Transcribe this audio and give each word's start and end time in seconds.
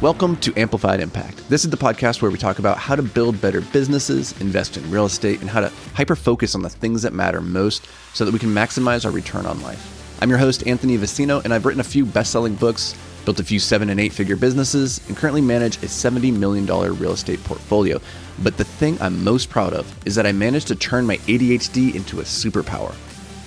Welcome 0.00 0.36
to 0.36 0.52
Amplified 0.56 1.00
Impact. 1.00 1.48
This 1.48 1.64
is 1.64 1.70
the 1.70 1.76
podcast 1.76 2.22
where 2.22 2.30
we 2.30 2.38
talk 2.38 2.60
about 2.60 2.78
how 2.78 2.94
to 2.94 3.02
build 3.02 3.40
better 3.40 3.60
businesses, 3.60 4.32
invest 4.40 4.76
in 4.76 4.90
real 4.90 5.06
estate, 5.06 5.40
and 5.40 5.50
how 5.50 5.60
to 5.60 5.72
hyper 5.94 6.14
focus 6.14 6.54
on 6.54 6.62
the 6.62 6.68
things 6.68 7.02
that 7.02 7.12
matter 7.12 7.40
most 7.40 7.88
so 8.14 8.24
that 8.24 8.32
we 8.32 8.38
can 8.38 8.50
maximize 8.50 9.04
our 9.04 9.10
return 9.10 9.44
on 9.44 9.60
life. 9.62 10.18
I'm 10.22 10.30
your 10.30 10.38
host, 10.38 10.66
Anthony 10.66 10.96
Vicino, 10.96 11.40
and 11.42 11.52
I've 11.52 11.66
written 11.66 11.80
a 11.80 11.84
few 11.84 12.06
best 12.06 12.30
selling 12.30 12.54
books, 12.54 12.94
built 13.24 13.40
a 13.40 13.44
few 13.44 13.58
seven 13.58 13.90
and 13.90 13.98
eight 13.98 14.12
figure 14.12 14.36
businesses, 14.36 15.00
and 15.08 15.16
currently 15.16 15.40
manage 15.40 15.76
a 15.78 15.86
$70 15.86 16.36
million 16.36 16.66
real 16.66 17.12
estate 17.12 17.42
portfolio. 17.44 18.00
But 18.42 18.56
the 18.56 18.64
thing 18.64 18.98
I'm 19.00 19.24
most 19.24 19.50
proud 19.50 19.72
of 19.72 20.06
is 20.06 20.14
that 20.14 20.26
I 20.26 20.32
managed 20.32 20.68
to 20.68 20.76
turn 20.76 21.06
my 21.06 21.16
ADHD 21.18 21.94
into 21.94 22.20
a 22.20 22.24
superpower. 22.24 22.94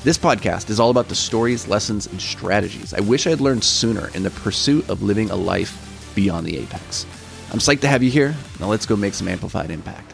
This 0.04 0.18
podcast 0.18 0.72
is 0.72 0.80
all 0.80 0.90
about 0.90 1.10
the 1.10 1.16
stories, 1.16 1.68
lessons, 1.68 2.08
and 2.08 2.20
strategies 2.20 2.92
I 2.94 3.02
wish 3.02 3.28
I 3.28 3.30
had 3.30 3.40
learned 3.40 3.64
sooner 3.64 4.10
in 4.16 4.24
the 4.24 4.32
pursuit 4.32 4.90
of 4.90 5.04
living 5.04 5.30
a 5.30 5.36
life 5.36 5.91
beyond 6.16 6.46
the 6.46 6.58
apex. 6.58 7.06
I'm 7.52 7.60
psyched 7.60 7.82
to 7.82 7.88
have 7.88 8.02
you 8.02 8.10
here. 8.10 8.36
Now 8.60 8.68
let's 8.68 8.86
go 8.86 8.96
make 8.96 9.14
some 9.14 9.28
amplified 9.28 9.72
impact. 9.72 10.14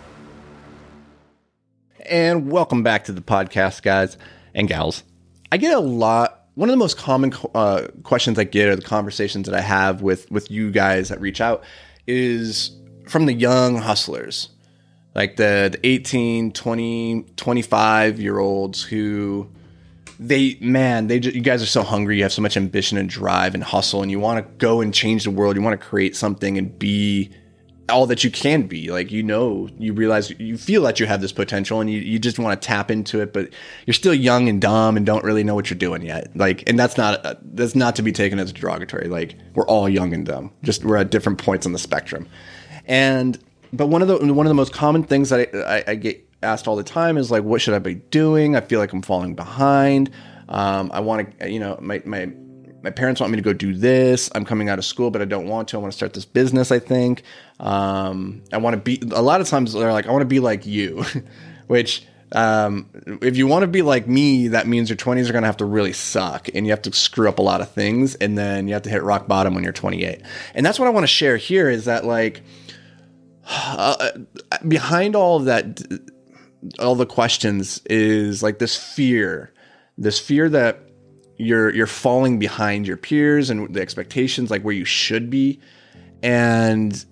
And 2.09 2.50
welcome 2.50 2.84
back 2.84 3.06
to 3.06 3.12
the 3.12 3.22
podcast, 3.22 3.81
guys 3.81 4.17
and 4.56 4.67
gals. 4.67 5.04
I 5.52 5.58
get 5.58 5.76
a 5.76 5.80
lot. 5.80 6.45
One 6.56 6.70
of 6.70 6.73
the 6.73 6.78
most 6.78 6.98
common 6.98 7.34
uh, 7.54 7.88
questions 8.04 8.39
I 8.39 8.44
get 8.44 8.70
or 8.70 8.76
the 8.76 8.81
conversations 8.81 9.48
that 9.48 9.56
I 9.56 9.62
have 9.62 10.02
with 10.02 10.30
with 10.31 10.50
you 10.50 10.72
guys 10.72 11.09
that 11.09 11.22
reach 11.22 11.39
out 11.39 11.64
is 12.08 12.72
from 13.08 13.26
the 13.26 13.34
young 13.34 13.78
hustlers, 13.78 14.50
like 15.14 15.36
the, 15.36 15.70
the 15.72 15.88
18, 15.88 16.52
20, 16.52 17.26
25 17.36 18.20
year 18.20 18.39
olds 18.39 18.84
who 18.84 19.50
they 20.20 20.58
man 20.60 21.08
they 21.08 21.20
just, 21.20 21.36
you 21.36 21.42
guys 21.42 21.62
are 21.62 21.68
so 21.68 21.84
hungry. 21.84 22.18
You 22.18 22.23
have 22.23 22.34
so 22.34 22.42
much 22.42 22.58
ambition 22.58 22.98
and 22.98 23.10
drive 23.10 23.54
and 23.54 23.64
hustle 23.64 24.02
and 24.02 24.12
you 24.12 24.20
want 24.20 24.46
to 24.46 24.52
go 24.58 24.82
and 24.82 24.94
change 24.94 25.23
the 25.23 25.32
world. 25.32 25.56
You 25.56 25.62
want 25.62 25.80
to 25.80 25.86
create 25.86 26.16
something 26.16 26.58
and 26.58 26.78
be 26.78 27.30
all 27.90 28.06
that 28.08 28.23
you 28.23 28.32
can 28.32 28.64
be. 28.64 28.92
Like 28.92 29.12
you 29.12 29.23
know 29.23 29.70
you 29.78 29.94
realize 29.94 30.32
you 30.40 30.58
feel 30.58 30.82
that 30.84 31.00
you 31.00 31.06
have 31.06 31.22
this 31.22 31.32
potential 31.32 31.80
and 31.80 31.90
you, 31.90 32.00
you 32.00 32.20
just 32.20 32.40
want 32.40 32.60
to 32.60 32.66
tap 32.66 32.90
into 32.92 33.22
it 33.22 33.32
but 33.32 33.50
you're 33.86 33.94
still 33.94 34.14
young 34.14 34.50
and 34.50 34.62
dumb 34.62 34.98
and 34.98 35.06
don't 35.06 35.23
really 35.23 35.44
know 35.44 35.56
what 35.56 35.70
you're 35.70 35.78
doing 35.78 36.02
yet. 36.02 36.36
Like 36.36 36.68
and 36.68 36.80
that's 36.80 36.98
not 36.98 37.26
uh, 37.26 37.36
that's 37.54 37.76
not 37.76 37.95
to 37.98 38.02
be 38.02 38.12
taken 38.12 38.40
as 38.40 38.52
derogatory. 38.52 39.08
Like 39.08 39.36
we're 39.54 39.68
all 39.68 39.88
young 39.88 40.14
and 40.14 40.26
dumb. 40.26 40.52
Just 40.64 40.84
we're 40.84 40.98
at 40.98 41.12
different 41.12 41.38
points 41.38 41.66
on 41.66 41.73
the 41.73 41.80
spectrum. 41.80 42.28
And 42.86 43.38
but 43.73 43.88
one 43.88 44.02
of 44.02 44.08
the 44.08 44.34
one 44.34 44.45
of 44.45 44.50
the 44.50 44.56
most 44.56 44.73
common 44.73 45.04
things 45.04 45.30
that 45.30 45.50
I, 45.54 45.78
I, 45.78 45.84
I 45.90 45.95
get 45.95 46.27
asked 46.48 46.67
all 46.67 46.76
the 46.76 46.84
time 46.84 47.17
is 47.17 47.31
like, 47.31 47.44
what 47.44 47.62
should 47.62 47.73
I 47.73 47.80
be 47.80 47.95
doing? 47.95 48.56
I 48.56 48.62
feel 48.62 48.80
like 48.80 48.94
I'm 48.94 49.02
falling 49.02 49.36
behind. 49.36 50.09
Um, 50.50 50.92
I 50.94 51.00
want 51.02 51.39
to, 51.39 51.50
you 51.50 51.59
know, 51.59 51.78
my, 51.81 52.02
my, 52.06 52.31
my 52.84 52.92
parents 52.92 53.20
want 53.20 53.31
me 53.31 53.38
to 53.38 53.42
go 53.42 53.54
do 53.54 53.73
this. 53.73 54.30
I'm 54.34 54.45
coming 54.45 54.70
out 54.70 54.80
of 54.80 54.86
school, 54.86 55.12
but 55.12 55.22
I 55.22 55.26
don't 55.26 55.48
want 55.48 55.67
to. 55.70 55.78
I 55.78 55.80
want 55.80 55.92
to 55.92 55.98
start 55.98 56.14
this 56.14 56.26
business. 56.26 56.72
I 56.72 56.80
think 56.80 57.23
um, 57.59 58.42
I 58.54 58.58
want 58.58 58.76
to 58.76 58.81
be. 58.81 59.02
A 59.14 59.22
lot 59.22 59.42
of 59.42 59.48
times 59.48 59.73
they're 59.73 59.92
like, 59.92 60.08
I 60.08 60.12
want 60.12 60.22
to 60.22 60.28
be 60.28 60.39
like 60.39 60.66
you, 60.66 61.04
which 61.67 62.06
um, 62.31 62.89
if 63.22 63.38
you 63.38 63.48
want 63.48 63.64
to 63.64 63.67
be 63.67 63.82
like 63.82 64.08
me, 64.08 64.49
that 64.49 64.67
means 64.67 64.89
your 64.89 64.98
20s 64.98 65.30
are 65.30 65.32
going 65.32 65.43
to 65.43 65.48
have 65.48 65.58
to 65.58 65.66
really 65.66 65.93
suck, 65.93 66.49
and 66.54 66.66
you 66.66 66.72
have 66.72 66.82
to 66.83 66.93
screw 66.93 67.27
up 67.27 67.39
a 67.39 67.42
lot 67.42 67.61
of 67.61 67.72
things, 67.72 68.16
and 68.16 68.38
then 68.38 68.67
you 68.67 68.73
have 68.73 68.83
to 68.83 68.89
hit 68.89 69.04
rock 69.04 69.27
bottom 69.27 69.55
when 69.55 69.64
you're 69.64 69.73
28. 69.73 70.22
And 70.54 70.66
that's 70.66 70.80
what 70.80 70.88
I 70.88 70.92
want 70.92 71.04
to 71.04 71.08
share 71.08 71.38
here 71.38 71.70
is 71.70 71.86
that 71.86 72.05
like 72.05 72.42
uh, 73.49 74.11
behind 74.67 75.16
all 75.16 75.38
of 75.38 75.45
that 75.45 75.82
all 76.80 76.95
the 76.95 77.05
questions 77.05 77.82
is 77.86 78.42
like 78.44 78.60
this 78.60 78.76
fear, 78.76 79.54
this 79.98 80.20
fear 80.20 80.50
that 80.50 80.88
you're 81.38 81.73
you're 81.73 81.88
falling 81.88 82.39
behind 82.39 82.88
your 82.88 82.98
peers 82.98 83.50
and 83.50 83.73
the 83.73 83.82
expectations 83.82 84.50
like 84.50 84.64
where 84.64 84.73
you 84.73 84.86
should 84.86 85.30
be. 85.30 85.60
And 86.23 87.05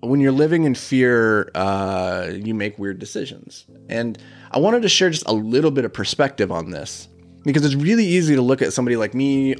when 0.00 0.20
you're 0.20 0.32
living 0.32 0.64
in 0.64 0.74
fear 0.74 1.50
uh, 1.54 2.30
you 2.32 2.54
make 2.54 2.78
weird 2.78 2.98
decisions. 2.98 3.66
And 3.88 4.18
i 4.50 4.58
wanted 4.58 4.82
to 4.82 4.88
share 4.88 5.10
just 5.10 5.26
a 5.26 5.32
little 5.32 5.70
bit 5.70 5.84
of 5.84 5.92
perspective 5.92 6.52
on 6.52 6.70
this 6.70 7.08
because 7.44 7.64
it's 7.64 7.74
really 7.74 8.04
easy 8.04 8.34
to 8.34 8.42
look 8.42 8.62
at 8.62 8.72
somebody 8.72 8.96
like 8.96 9.14
me 9.14 9.56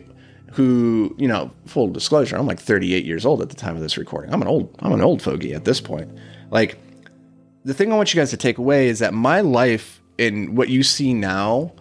who 0.53 1.15
you 1.19 1.29
know 1.29 1.51
full 1.67 1.89
disclosure 1.89 2.37
i'm 2.37 2.47
like 2.47 2.61
38 2.61 3.05
years 3.05 3.27
old 3.27 3.43
at 3.43 3.49
the 3.49 3.57
time 3.57 3.77
of 3.77 3.83
this 3.83 3.99
recording. 3.99 4.33
I'm 4.33 4.43
an 4.43 4.49
old 4.49 4.75
i'm 4.81 4.93
an 4.93 5.03
old 5.03 5.23
fogey 5.23 5.55
at 5.55 5.65
this 5.65 5.81
point. 5.81 6.11
Like 6.51 6.79
the 7.67 7.75
thing 7.75 7.93
I 7.93 7.97
want 7.97 8.15
you 8.15 8.21
guys 8.21 8.31
to 8.31 8.37
take 8.37 8.59
away 8.59 8.87
is 8.87 9.01
that 9.01 9.13
my 9.13 9.41
life 9.41 10.01
and 10.21 10.57
what 10.57 10.69
you 10.69 10.85
see 10.85 11.13
now 11.13 11.73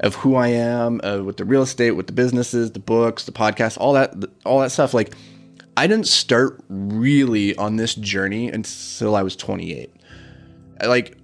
of 0.00 0.14
who 0.14 0.36
I 0.36 0.48
am 0.48 1.02
uh, 1.04 1.18
with 1.22 1.36
the 1.36 1.44
real 1.44 1.60
estate, 1.60 1.90
with 1.90 2.06
the 2.06 2.14
businesses, 2.14 2.72
the 2.72 2.78
books, 2.78 3.26
the 3.26 3.32
podcast, 3.32 3.76
all 3.78 3.92
that, 3.92 4.14
all 4.46 4.60
that 4.60 4.72
stuff. 4.72 4.94
Like, 4.94 5.14
I 5.76 5.86
didn't 5.86 6.06
start 6.06 6.64
really 6.70 7.54
on 7.56 7.76
this 7.76 7.94
journey 7.94 8.48
until 8.48 9.14
I 9.14 9.22
was 9.22 9.36
28. 9.36 9.94
Like, 10.82 11.18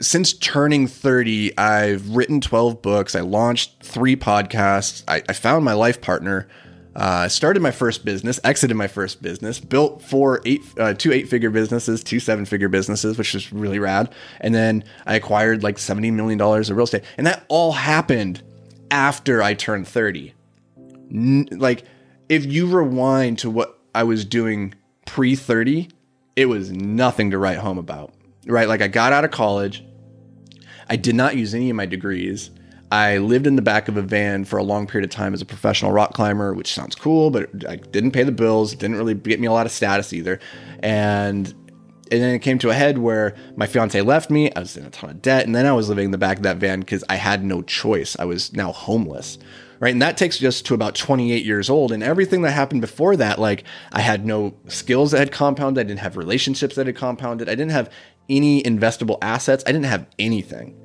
since 0.00 0.32
turning 0.32 0.86
30, 0.86 1.58
I've 1.58 2.08
written 2.08 2.40
12 2.40 2.80
books. 2.80 3.14
I 3.14 3.20
launched 3.20 3.82
three 3.82 4.16
podcasts. 4.16 5.04
I, 5.06 5.22
I 5.28 5.34
found 5.34 5.62
my 5.62 5.74
life 5.74 6.00
partner. 6.00 6.48
Uh, 6.94 7.26
started 7.26 7.60
my 7.62 7.70
first 7.70 8.04
business, 8.04 8.38
exited 8.44 8.76
my 8.76 8.86
first 8.86 9.22
business, 9.22 9.58
built 9.58 10.02
four 10.02 10.42
eight, 10.44 10.60
uh, 10.78 10.92
two 10.92 11.10
eight 11.10 11.26
figure 11.26 11.48
businesses, 11.48 12.04
two 12.04 12.20
seven 12.20 12.44
figure 12.44 12.68
businesses, 12.68 13.16
which 13.16 13.34
is 13.34 13.50
really 13.50 13.78
rad. 13.78 14.14
And 14.40 14.54
then 14.54 14.84
I 15.06 15.14
acquired 15.14 15.62
like 15.62 15.78
seventy 15.78 16.10
million 16.10 16.38
dollars 16.38 16.68
of 16.68 16.76
real 16.76 16.84
estate, 16.84 17.04
and 17.16 17.26
that 17.26 17.44
all 17.48 17.72
happened 17.72 18.42
after 18.90 19.42
I 19.42 19.54
turned 19.54 19.88
thirty. 19.88 20.34
N- 21.10 21.48
like, 21.50 21.84
if 22.28 22.44
you 22.44 22.66
rewind 22.66 23.38
to 23.38 23.48
what 23.48 23.78
I 23.94 24.02
was 24.02 24.26
doing 24.26 24.74
pre 25.06 25.34
thirty, 25.34 25.88
it 26.36 26.46
was 26.46 26.70
nothing 26.70 27.30
to 27.30 27.38
write 27.38 27.58
home 27.58 27.78
about. 27.78 28.12
Right? 28.46 28.68
Like 28.68 28.82
I 28.82 28.88
got 28.88 29.14
out 29.14 29.24
of 29.24 29.30
college, 29.30 29.82
I 30.90 30.96
did 30.96 31.14
not 31.14 31.36
use 31.36 31.54
any 31.54 31.70
of 31.70 31.76
my 31.76 31.86
degrees. 31.86 32.50
I 32.92 33.16
lived 33.16 33.46
in 33.46 33.56
the 33.56 33.62
back 33.62 33.88
of 33.88 33.96
a 33.96 34.02
van 34.02 34.44
for 34.44 34.58
a 34.58 34.62
long 34.62 34.86
period 34.86 35.10
of 35.10 35.16
time 35.16 35.32
as 35.32 35.40
a 35.40 35.46
professional 35.46 35.92
rock 35.92 36.12
climber, 36.12 36.52
which 36.52 36.70
sounds 36.70 36.94
cool, 36.94 37.30
but 37.30 37.48
I 37.66 37.76
didn't 37.76 38.10
pay 38.10 38.22
the 38.22 38.32
bills. 38.32 38.74
Didn't 38.74 38.96
really 38.96 39.14
get 39.14 39.40
me 39.40 39.46
a 39.46 39.52
lot 39.52 39.64
of 39.64 39.72
status 39.72 40.12
either. 40.12 40.38
And 40.80 41.48
and 42.10 42.20
then 42.20 42.34
it 42.34 42.40
came 42.40 42.58
to 42.58 42.68
a 42.68 42.74
head 42.74 42.98
where 42.98 43.34
my 43.56 43.66
fiance 43.66 43.98
left 44.02 44.28
me. 44.28 44.52
I 44.52 44.60
was 44.60 44.76
in 44.76 44.84
a 44.84 44.90
ton 44.90 45.08
of 45.08 45.22
debt, 45.22 45.46
and 45.46 45.54
then 45.54 45.64
I 45.64 45.72
was 45.72 45.88
living 45.88 46.04
in 46.04 46.10
the 46.10 46.18
back 46.18 46.36
of 46.36 46.42
that 46.42 46.58
van 46.58 46.80
because 46.80 47.02
I 47.08 47.14
had 47.14 47.42
no 47.42 47.62
choice. 47.62 48.14
I 48.18 48.26
was 48.26 48.52
now 48.52 48.72
homeless, 48.72 49.38
right? 49.80 49.92
And 49.92 50.02
that 50.02 50.18
takes 50.18 50.44
us 50.44 50.60
to 50.60 50.74
about 50.74 50.94
28 50.94 51.46
years 51.46 51.70
old. 51.70 51.92
And 51.92 52.02
everything 52.02 52.42
that 52.42 52.50
happened 52.50 52.82
before 52.82 53.16
that, 53.16 53.38
like 53.38 53.64
I 53.92 54.02
had 54.02 54.26
no 54.26 54.52
skills 54.68 55.12
that 55.12 55.18
had 55.18 55.32
compounded. 55.32 55.80
I 55.80 55.88
didn't 55.88 56.00
have 56.00 56.18
relationships 56.18 56.74
that 56.74 56.86
had 56.86 56.96
compounded. 56.96 57.48
I 57.48 57.52
didn't 57.52 57.70
have 57.70 57.90
any 58.28 58.62
investable 58.62 59.16
assets. 59.22 59.64
I 59.66 59.72
didn't 59.72 59.86
have 59.86 60.06
anything. 60.18 60.76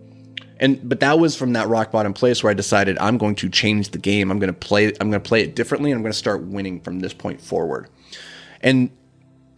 And 0.60 0.88
but 0.88 1.00
that 1.02 1.20
was 1.20 1.36
from 1.36 1.54
that 1.54 1.68
rock 1.68 1.92
bottom 1.92 2.14
place 2.14 2.44
where 2.44 2.52
I 2.52 2.54
decided 2.54 2.98
I'm 3.00 3.18
going 3.18 3.36
to 3.36 3.50
change 3.50 3.90
the 3.90 3.98
game. 3.98 4.32
I'm 4.32 4.40
going 4.40 4.54
to 4.54 4.60
play 4.60 4.88
I'm 5.00 5.10
going 5.10 5.22
to 5.22 5.28
play 5.28 5.42
it 5.42 5.56
differently 5.56 5.92
and 5.92 5.98
I'm 5.98 6.04
going 6.04 6.14
to 6.14 6.18
start 6.18 6.44
winning 6.44 6.80
from 6.82 7.00
this 7.00 7.14
point 7.14 7.42
forward. 7.42 7.90
And 8.62 8.90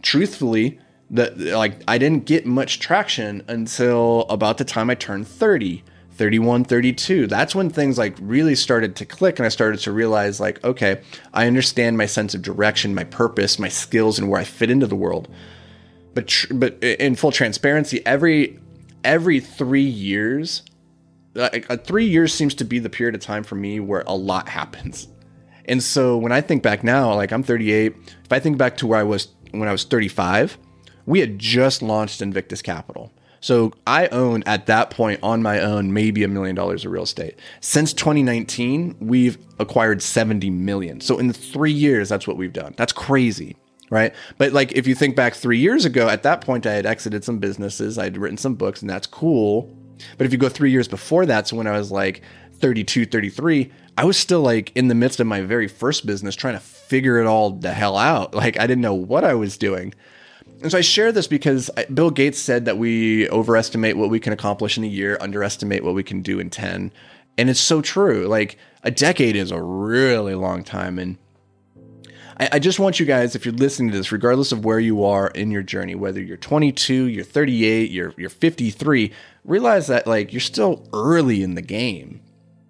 truthfully, 0.02 0.78
that 1.10 1.38
like 1.38 1.82
I 1.88 1.98
didn't 1.98 2.24
get 2.24 2.46
much 2.46 2.78
traction 2.80 3.42
until 3.48 4.22
about 4.28 4.58
the 4.58 4.64
time 4.64 4.90
I 4.90 4.94
turned 4.94 5.26
30. 5.26 5.84
31 6.12 6.64
32 6.64 7.26
that's 7.28 7.54
when 7.54 7.70
things 7.70 7.96
like 7.96 8.14
really 8.20 8.54
started 8.54 8.94
to 8.94 9.06
click 9.06 9.38
and 9.38 9.46
i 9.46 9.48
started 9.48 9.80
to 9.80 9.90
realize 9.90 10.38
like 10.38 10.62
okay 10.62 11.00
i 11.32 11.46
understand 11.46 11.96
my 11.96 12.04
sense 12.04 12.34
of 12.34 12.42
direction 12.42 12.94
my 12.94 13.04
purpose 13.04 13.58
my 13.58 13.70
skills 13.70 14.18
and 14.18 14.28
where 14.28 14.38
i 14.38 14.44
fit 14.44 14.70
into 14.70 14.86
the 14.86 14.94
world 14.94 15.28
but 16.12 16.26
tr- 16.26 16.52
but 16.52 16.74
in 16.84 17.14
full 17.14 17.32
transparency 17.32 18.04
every 18.04 18.58
every 19.02 19.40
3 19.40 19.80
years 19.80 20.62
like 21.34 21.70
uh, 21.70 21.76
three 21.76 22.06
years 22.06 22.34
seems 22.34 22.54
to 22.56 22.64
be 22.64 22.78
the 22.78 22.90
period 22.90 23.14
of 23.14 23.20
time 23.20 23.42
for 23.42 23.54
me 23.54 23.80
where 23.80 24.02
a 24.06 24.14
lot 24.14 24.48
happens. 24.48 25.08
And 25.66 25.82
so 25.82 26.16
when 26.16 26.32
I 26.32 26.40
think 26.40 26.62
back 26.62 26.82
now, 26.82 27.14
like 27.14 27.32
I'm 27.32 27.42
38, 27.42 27.94
if 28.24 28.32
I 28.32 28.40
think 28.40 28.58
back 28.58 28.76
to 28.78 28.86
where 28.86 28.98
I 28.98 29.04
was 29.04 29.28
when 29.52 29.68
I 29.68 29.72
was 29.72 29.84
35, 29.84 30.58
we 31.06 31.20
had 31.20 31.38
just 31.38 31.82
launched 31.82 32.22
Invictus 32.22 32.62
Capital. 32.62 33.12
So 33.40 33.72
I 33.86 34.06
own 34.08 34.42
at 34.44 34.66
that 34.66 34.90
point 34.90 35.20
on 35.22 35.42
my 35.42 35.60
own 35.60 35.92
maybe 35.92 36.22
a 36.24 36.28
million 36.28 36.54
dollars 36.54 36.84
of 36.84 36.92
real 36.92 37.04
estate. 37.04 37.38
Since 37.60 37.94
2019, 37.94 38.96
we've 39.00 39.38
acquired 39.58 40.02
70 40.02 40.50
million. 40.50 41.00
So 41.00 41.18
in 41.18 41.32
three 41.32 41.72
years, 41.72 42.08
that's 42.08 42.26
what 42.26 42.36
we've 42.36 42.52
done. 42.52 42.74
That's 42.76 42.92
crazy. 42.92 43.56
Right. 43.90 44.14
But 44.38 44.52
like 44.52 44.72
if 44.72 44.86
you 44.86 44.94
think 44.94 45.16
back 45.16 45.34
three 45.34 45.58
years 45.58 45.84
ago, 45.84 46.08
at 46.08 46.22
that 46.22 46.42
point, 46.42 46.66
I 46.66 46.74
had 46.74 46.86
exited 46.86 47.24
some 47.24 47.38
businesses, 47.38 47.98
I'd 47.98 48.16
written 48.16 48.36
some 48.36 48.54
books, 48.54 48.82
and 48.82 48.90
that's 48.90 49.06
cool. 49.06 49.76
But 50.18 50.26
if 50.26 50.32
you 50.32 50.38
go 50.38 50.48
three 50.48 50.70
years 50.70 50.88
before 50.88 51.26
that, 51.26 51.48
so 51.48 51.56
when 51.56 51.66
I 51.66 51.78
was 51.78 51.90
like 51.90 52.22
32, 52.60 53.06
33, 53.06 53.70
I 53.96 54.04
was 54.04 54.16
still 54.16 54.40
like 54.40 54.74
in 54.76 54.88
the 54.88 54.94
midst 54.94 55.20
of 55.20 55.26
my 55.26 55.40
very 55.42 55.68
first 55.68 56.06
business 56.06 56.34
trying 56.34 56.54
to 56.54 56.60
figure 56.60 57.18
it 57.18 57.26
all 57.26 57.50
the 57.50 57.72
hell 57.72 57.96
out. 57.96 58.34
Like 58.40 58.58
I 58.58 58.66
didn't 58.66 58.82
know 58.82 58.94
what 58.94 59.24
I 59.24 59.34
was 59.34 59.58
doing. 59.58 59.94
And 60.62 60.70
so 60.70 60.78
I 60.78 60.82
share 60.82 61.12
this 61.12 61.26
because 61.26 61.70
uh, 61.76 61.84
Bill 61.92 62.10
Gates 62.10 62.38
said 62.38 62.66
that 62.66 62.78
we 62.78 63.28
overestimate 63.30 63.96
what 63.96 64.10
we 64.10 64.20
can 64.20 64.32
accomplish 64.32 64.76
in 64.76 64.84
a 64.84 64.88
year, 64.88 65.16
underestimate 65.20 65.84
what 65.84 65.94
we 65.94 66.02
can 66.02 66.20
do 66.22 66.38
in 66.38 66.50
10. 66.50 66.92
And 67.38 67.50
it's 67.50 67.60
so 67.60 67.80
true. 67.80 68.26
Like 68.26 68.58
a 68.82 68.90
decade 68.90 69.36
is 69.36 69.50
a 69.50 69.62
really 69.62 70.34
long 70.34 70.64
time. 70.64 70.98
And 70.98 71.16
I, 72.38 72.48
I 72.52 72.58
just 72.58 72.78
want 72.78 73.00
you 73.00 73.06
guys, 73.06 73.34
if 73.34 73.44
you're 73.44 73.54
listening 73.54 73.90
to 73.92 73.96
this, 73.96 74.12
regardless 74.12 74.52
of 74.52 74.64
where 74.64 74.80
you 74.80 75.04
are 75.04 75.28
in 75.28 75.50
your 75.50 75.62
journey, 75.62 75.94
whether 75.94 76.20
you're 76.20 76.36
22, 76.36 77.04
you're 77.04 77.24
38, 77.24 77.90
you're, 77.90 78.14
you're 78.16 78.30
53, 78.30 79.12
realize 79.44 79.86
that 79.86 80.06
like 80.06 80.32
you're 80.32 80.40
still 80.40 80.88
early 80.92 81.42
in 81.42 81.54
the 81.54 81.62
game. 81.62 82.20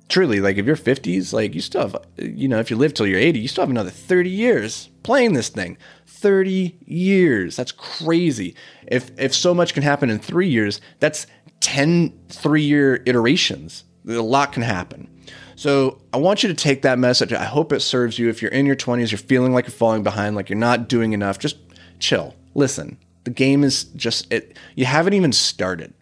Truly, 0.08 0.40
like 0.40 0.56
if 0.56 0.66
you're 0.66 0.76
50s, 0.76 1.32
like 1.32 1.54
you 1.54 1.60
still 1.60 1.82
have, 1.82 1.96
you 2.18 2.48
know, 2.48 2.58
if 2.58 2.68
you 2.68 2.76
live 2.76 2.94
till 2.94 3.06
you're 3.06 3.20
80, 3.20 3.38
you 3.38 3.46
still 3.46 3.62
have 3.62 3.70
another 3.70 3.90
30 3.90 4.28
years 4.28 4.88
playing 5.04 5.34
this 5.34 5.50
thing. 5.50 5.78
30 6.06 6.76
years. 6.84 7.54
That's 7.54 7.70
crazy. 7.72 8.56
If 8.88 9.12
if 9.18 9.32
so 9.34 9.54
much 9.54 9.72
can 9.72 9.84
happen 9.84 10.10
in 10.10 10.18
3 10.18 10.48
years, 10.48 10.80
that's 10.98 11.26
10 11.60 12.10
3-year 12.28 13.02
iterations. 13.06 13.84
A 14.08 14.14
lot 14.14 14.52
can 14.52 14.62
happen. 14.62 15.08
So 15.54 16.02
I 16.12 16.16
want 16.16 16.42
you 16.42 16.48
to 16.48 16.54
take 16.54 16.82
that 16.82 16.98
message. 16.98 17.32
I 17.32 17.44
hope 17.44 17.72
it 17.72 17.80
serves 17.80 18.18
you. 18.18 18.28
If 18.28 18.42
you're 18.42 18.50
in 18.50 18.66
your 18.66 18.76
20s, 18.76 19.12
you're 19.12 19.18
feeling 19.18 19.52
like 19.52 19.66
you're 19.66 19.72
falling 19.72 20.02
behind, 20.02 20.34
like 20.34 20.48
you're 20.48 20.58
not 20.58 20.88
doing 20.88 21.12
enough, 21.12 21.38
just 21.38 21.56
chill. 22.00 22.34
Listen. 22.54 22.98
The 23.24 23.30
game 23.30 23.62
is 23.64 23.84
just 23.84 24.32
it 24.32 24.56
you 24.74 24.86
haven't 24.86 25.12
even 25.12 25.32
started. 25.32 25.92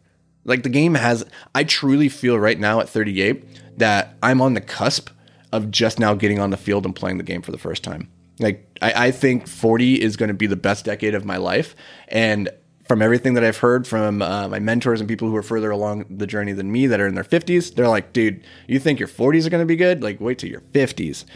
Like 0.48 0.62
the 0.62 0.68
game 0.68 0.94
has 0.94 1.24
I 1.54 1.64
truly 1.64 2.08
feel 2.08 2.38
right 2.38 2.58
now 2.58 2.80
at 2.80 2.88
38 2.88 3.78
that 3.78 4.16
I'm 4.22 4.40
on 4.40 4.54
the 4.54 4.60
cusp 4.60 5.10
of 5.52 5.70
just 5.70 5.98
now 5.98 6.14
getting 6.14 6.38
on 6.38 6.50
the 6.50 6.56
field 6.56 6.84
and 6.84 6.94
playing 6.94 7.18
the 7.18 7.24
game 7.24 7.42
for 7.42 7.52
the 7.52 7.58
first 7.58 7.84
time. 7.84 8.10
Like 8.38 8.66
I, 8.82 9.06
I 9.06 9.10
think 9.10 9.46
40 9.46 10.02
is 10.02 10.16
going 10.16 10.28
to 10.28 10.34
be 10.34 10.46
the 10.46 10.56
best 10.56 10.84
decade 10.84 11.14
of 11.14 11.24
my 11.24 11.36
life, 11.36 11.74
and 12.08 12.48
from 12.88 13.02
everything 13.02 13.34
that 13.34 13.44
I've 13.44 13.58
heard 13.58 13.86
from 13.86 14.22
uh, 14.22 14.48
my 14.48 14.58
mentors 14.58 15.00
and 15.00 15.08
people 15.08 15.28
who 15.28 15.36
are 15.36 15.42
further 15.42 15.70
along 15.70 16.06
the 16.08 16.26
journey 16.26 16.52
than 16.52 16.72
me 16.72 16.86
that 16.86 17.00
are 17.00 17.06
in 17.06 17.14
their 17.14 17.24
50s, 17.24 17.74
they're 17.74 17.86
like, 17.86 18.14
dude, 18.14 18.42
you 18.66 18.78
think 18.78 18.98
your 18.98 19.08
40s 19.08 19.46
are 19.46 19.50
going 19.50 19.62
to 19.62 19.66
be 19.66 19.76
good? 19.76 20.02
Like, 20.02 20.20
wait 20.20 20.38
till 20.38 20.48
your 20.48 20.62
50s. 20.62 21.26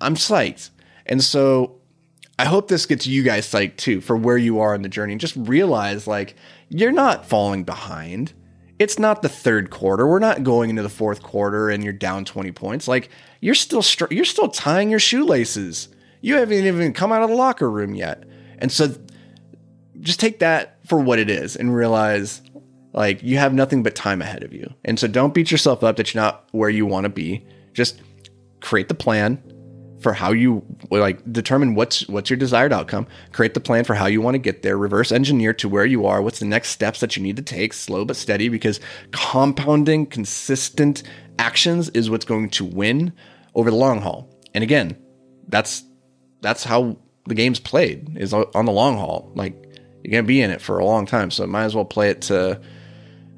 I'm 0.00 0.16
psyched. 0.16 0.70
And 1.06 1.22
so 1.22 1.76
I 2.40 2.44
hope 2.44 2.66
this 2.66 2.86
gets 2.86 3.06
you 3.06 3.22
guys 3.22 3.46
psyched 3.46 3.76
too 3.76 4.00
for 4.00 4.16
where 4.16 4.36
you 4.36 4.58
are 4.58 4.74
in 4.74 4.82
the 4.82 4.88
journey. 4.88 5.14
Just 5.14 5.36
realize 5.36 6.08
like 6.08 6.34
you're 6.68 6.92
not 6.92 7.24
falling 7.24 7.62
behind. 7.62 8.32
It's 8.78 8.98
not 8.98 9.22
the 9.22 9.28
third 9.28 9.70
quarter. 9.70 10.06
We're 10.06 10.18
not 10.18 10.42
going 10.42 10.70
into 10.70 10.82
the 10.82 10.88
fourth 10.88 11.22
quarter 11.22 11.70
and 11.70 11.82
you're 11.82 11.92
down 11.92 12.24
20 12.24 12.52
points. 12.52 12.86
Like 12.86 13.10
you're 13.40 13.54
still 13.54 13.82
str- 13.82 14.12
you're 14.12 14.24
still 14.24 14.48
tying 14.48 14.90
your 14.90 15.00
shoelaces. 15.00 15.88
You 16.20 16.36
haven't 16.36 16.64
even 16.64 16.92
come 16.92 17.12
out 17.12 17.22
of 17.22 17.30
the 17.30 17.36
locker 17.36 17.70
room 17.70 17.94
yet. 17.94 18.24
And 18.58 18.70
so 18.70 18.94
just 20.00 20.20
take 20.20 20.40
that 20.40 20.78
for 20.86 20.98
what 20.98 21.18
it 21.18 21.30
is 21.30 21.56
and 21.56 21.74
realize 21.74 22.42
like 22.92 23.22
you 23.22 23.38
have 23.38 23.54
nothing 23.54 23.82
but 23.82 23.94
time 23.94 24.20
ahead 24.20 24.42
of 24.42 24.52
you. 24.52 24.72
And 24.84 24.98
so 24.98 25.06
don't 25.06 25.34
beat 25.34 25.50
yourself 25.50 25.82
up 25.82 25.96
that 25.96 26.12
you're 26.12 26.22
not 26.22 26.48
where 26.52 26.70
you 26.70 26.86
want 26.86 27.04
to 27.04 27.10
be. 27.10 27.46
Just 27.72 28.00
create 28.60 28.88
the 28.88 28.94
plan 28.94 29.42
for 30.00 30.12
how 30.12 30.32
you 30.32 30.64
like 30.90 31.20
determine 31.32 31.74
what's 31.74 32.06
what's 32.08 32.28
your 32.28 32.36
desired 32.36 32.72
outcome 32.72 33.06
create 33.32 33.54
the 33.54 33.60
plan 33.60 33.84
for 33.84 33.94
how 33.94 34.06
you 34.06 34.20
want 34.20 34.34
to 34.34 34.38
get 34.38 34.62
there 34.62 34.76
reverse 34.76 35.10
engineer 35.10 35.52
to 35.52 35.68
where 35.68 35.86
you 35.86 36.06
are 36.06 36.20
what's 36.20 36.38
the 36.38 36.44
next 36.44 36.70
steps 36.70 37.00
that 37.00 37.16
you 37.16 37.22
need 37.22 37.36
to 37.36 37.42
take 37.42 37.72
slow 37.72 38.04
but 38.04 38.16
steady 38.16 38.48
because 38.48 38.78
compounding 39.12 40.06
consistent 40.06 41.02
actions 41.38 41.88
is 41.90 42.10
what's 42.10 42.24
going 42.24 42.50
to 42.50 42.64
win 42.64 43.12
over 43.54 43.70
the 43.70 43.76
long 43.76 44.00
haul 44.00 44.28
and 44.54 44.62
again 44.62 44.96
that's 45.48 45.84
that's 46.40 46.64
how 46.64 46.96
the 47.26 47.34
game's 47.34 47.60
played 47.60 48.16
is 48.16 48.32
on 48.32 48.64
the 48.64 48.72
long 48.72 48.96
haul. 48.96 49.30
Like 49.34 49.54
you're 50.02 50.12
gonna 50.12 50.22
be 50.22 50.40
in 50.40 50.50
it 50.50 50.60
for 50.60 50.78
a 50.78 50.84
long 50.84 51.06
time, 51.06 51.30
so 51.30 51.46
might 51.46 51.64
as 51.64 51.74
well 51.74 51.84
play 51.84 52.10
it 52.10 52.22
to 52.22 52.60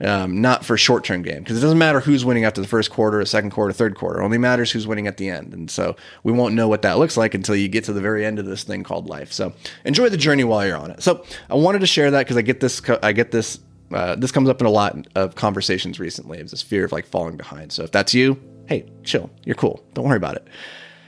um, 0.00 0.40
not 0.40 0.64
for 0.64 0.76
short 0.76 1.04
term 1.04 1.22
game 1.22 1.40
because 1.40 1.58
it 1.58 1.60
doesn't 1.60 1.78
matter 1.78 2.00
who's 2.00 2.24
winning 2.24 2.44
after 2.44 2.60
the 2.60 2.68
first 2.68 2.90
quarter, 2.90 3.20
a 3.20 3.26
second 3.26 3.50
quarter, 3.50 3.72
third 3.72 3.96
quarter. 3.96 4.20
It 4.20 4.24
only 4.24 4.38
matters 4.38 4.70
who's 4.70 4.86
winning 4.86 5.06
at 5.06 5.16
the 5.16 5.28
end, 5.28 5.52
and 5.52 5.70
so 5.70 5.96
we 6.22 6.32
won't 6.32 6.54
know 6.54 6.68
what 6.68 6.82
that 6.82 6.98
looks 6.98 7.16
like 7.16 7.34
until 7.34 7.56
you 7.56 7.68
get 7.68 7.84
to 7.84 7.92
the 7.92 8.00
very 8.00 8.24
end 8.24 8.38
of 8.38 8.46
this 8.46 8.62
thing 8.62 8.84
called 8.84 9.08
life. 9.08 9.32
So 9.32 9.52
enjoy 9.84 10.08
the 10.08 10.16
journey 10.16 10.44
while 10.44 10.66
you're 10.66 10.76
on 10.76 10.90
it. 10.90 11.02
So 11.02 11.24
I 11.50 11.54
wanted 11.54 11.80
to 11.80 11.86
share 11.86 12.10
that 12.12 12.20
because 12.20 12.36
I 12.36 12.42
get 12.42 12.60
this, 12.60 12.80
I 13.02 13.12
get 13.12 13.30
this. 13.30 13.60
Uh, 13.90 14.14
this 14.16 14.30
comes 14.30 14.50
up 14.50 14.60
in 14.60 14.66
a 14.66 14.70
lot 14.70 15.06
of 15.14 15.34
conversations 15.34 15.98
recently. 15.98 16.38
Is 16.38 16.50
this 16.50 16.60
fear 16.60 16.84
of 16.84 16.92
like 16.92 17.06
falling 17.06 17.38
behind? 17.38 17.72
So 17.72 17.84
if 17.84 17.90
that's 17.90 18.12
you, 18.12 18.38
hey, 18.66 18.84
chill. 19.02 19.30
You're 19.44 19.54
cool. 19.54 19.82
Don't 19.94 20.04
worry 20.04 20.18
about 20.18 20.36
it. 20.36 20.46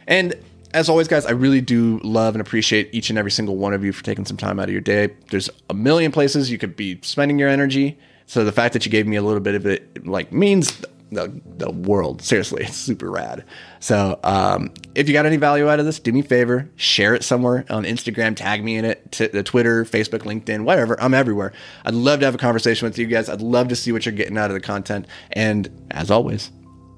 And 0.06 0.34
as 0.72 0.88
always, 0.88 1.06
guys, 1.06 1.26
I 1.26 1.32
really 1.32 1.60
do 1.60 2.00
love 2.02 2.34
and 2.34 2.40
appreciate 2.40 2.88
each 2.92 3.10
and 3.10 3.18
every 3.18 3.30
single 3.30 3.56
one 3.56 3.74
of 3.74 3.84
you 3.84 3.92
for 3.92 4.02
taking 4.02 4.24
some 4.24 4.36
time 4.36 4.58
out 4.58 4.68
of 4.68 4.72
your 4.72 4.80
day. 4.80 5.10
There's 5.30 5.50
a 5.68 5.74
million 5.74 6.10
places 6.10 6.50
you 6.50 6.58
could 6.58 6.74
be 6.74 6.98
spending 7.02 7.38
your 7.38 7.48
energy. 7.48 7.98
So 8.30 8.44
the 8.44 8.52
fact 8.52 8.74
that 8.74 8.86
you 8.86 8.92
gave 8.92 9.08
me 9.08 9.16
a 9.16 9.22
little 9.22 9.40
bit 9.40 9.56
of 9.56 9.66
it, 9.66 10.06
like, 10.06 10.30
means 10.30 10.80
the, 11.10 11.40
the 11.56 11.68
world. 11.68 12.22
Seriously, 12.22 12.62
it's 12.62 12.76
super 12.76 13.10
rad. 13.10 13.44
So 13.80 14.20
um, 14.22 14.72
if 14.94 15.08
you 15.08 15.14
got 15.14 15.26
any 15.26 15.36
value 15.36 15.68
out 15.68 15.80
of 15.80 15.84
this, 15.84 15.98
do 15.98 16.12
me 16.12 16.20
a 16.20 16.22
favor, 16.22 16.70
share 16.76 17.16
it 17.16 17.24
somewhere 17.24 17.64
on 17.68 17.82
Instagram, 17.82 18.36
tag 18.36 18.62
me 18.62 18.76
in 18.76 18.84
it, 18.84 19.10
t- 19.10 19.26
the 19.26 19.42
Twitter, 19.42 19.84
Facebook, 19.84 20.20
LinkedIn, 20.20 20.62
whatever. 20.62 20.96
I'm 21.02 21.12
everywhere. 21.12 21.52
I'd 21.84 21.94
love 21.94 22.20
to 22.20 22.26
have 22.26 22.36
a 22.36 22.38
conversation 22.38 22.86
with 22.86 22.98
you 22.98 23.06
guys. 23.08 23.28
I'd 23.28 23.42
love 23.42 23.66
to 23.66 23.74
see 23.74 23.90
what 23.90 24.06
you're 24.06 24.14
getting 24.14 24.38
out 24.38 24.52
of 24.52 24.54
the 24.54 24.60
content. 24.60 25.08
And 25.32 25.88
as 25.90 26.08
always, 26.08 26.52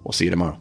we'll 0.04 0.12
see 0.12 0.26
you 0.26 0.30
tomorrow. 0.30 0.58